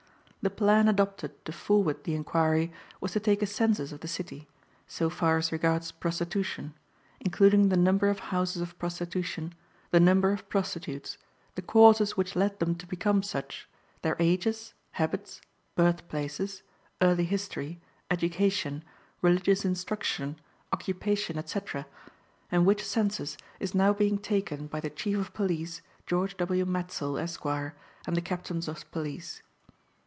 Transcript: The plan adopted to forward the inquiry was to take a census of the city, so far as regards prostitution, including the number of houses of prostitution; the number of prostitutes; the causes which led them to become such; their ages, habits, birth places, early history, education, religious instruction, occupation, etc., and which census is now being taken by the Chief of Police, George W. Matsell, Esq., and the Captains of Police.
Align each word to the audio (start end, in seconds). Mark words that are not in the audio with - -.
The 0.43 0.49
plan 0.49 0.87
adopted 0.87 1.45
to 1.45 1.51
forward 1.51 2.03
the 2.03 2.15
inquiry 2.15 2.73
was 2.99 3.11
to 3.11 3.19
take 3.19 3.43
a 3.43 3.45
census 3.45 3.91
of 3.91 3.99
the 3.99 4.07
city, 4.07 4.47
so 4.87 5.07
far 5.07 5.37
as 5.37 5.51
regards 5.51 5.91
prostitution, 5.91 6.73
including 7.19 7.69
the 7.69 7.77
number 7.77 8.07
of 8.09 8.17
houses 8.17 8.59
of 8.59 8.75
prostitution; 8.79 9.53
the 9.91 9.99
number 9.99 10.31
of 10.31 10.49
prostitutes; 10.49 11.19
the 11.53 11.61
causes 11.61 12.17
which 12.17 12.35
led 12.35 12.57
them 12.57 12.73
to 12.77 12.87
become 12.87 13.21
such; 13.21 13.69
their 14.01 14.15
ages, 14.17 14.73
habits, 14.93 15.41
birth 15.75 16.07
places, 16.09 16.63
early 17.03 17.25
history, 17.25 17.79
education, 18.09 18.83
religious 19.21 19.63
instruction, 19.63 20.39
occupation, 20.73 21.37
etc., 21.37 21.85
and 22.51 22.65
which 22.65 22.83
census 22.83 23.37
is 23.59 23.75
now 23.75 23.93
being 23.93 24.17
taken 24.17 24.65
by 24.65 24.79
the 24.79 24.89
Chief 24.89 25.19
of 25.19 25.35
Police, 25.35 25.83
George 26.07 26.35
W. 26.37 26.65
Matsell, 26.65 27.19
Esq., 27.19 27.45
and 27.45 28.17
the 28.17 28.21
Captains 28.21 28.67
of 28.67 28.89
Police. 28.89 29.43